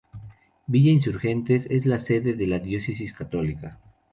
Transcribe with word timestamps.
Villa 0.65 0.89
Insurgentes 0.91 1.67
es 1.69 1.85
la 1.85 1.99
sede 1.99 2.33
de 2.33 2.47
la 2.47 2.57
diócesis 2.57 3.13
católica. 3.13 3.77